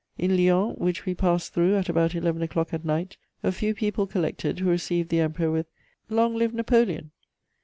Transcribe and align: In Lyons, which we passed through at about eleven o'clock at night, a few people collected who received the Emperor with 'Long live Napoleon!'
In 0.17 0.35
Lyons, 0.35 0.79
which 0.79 1.05
we 1.05 1.13
passed 1.13 1.53
through 1.53 1.75
at 1.75 1.87
about 1.87 2.15
eleven 2.15 2.41
o'clock 2.41 2.73
at 2.73 2.83
night, 2.83 3.17
a 3.43 3.51
few 3.51 3.75
people 3.75 4.07
collected 4.07 4.57
who 4.57 4.67
received 4.67 5.09
the 5.09 5.19
Emperor 5.19 5.51
with 5.51 5.67
'Long 6.09 6.33
live 6.35 6.55
Napoleon!' 6.55 7.11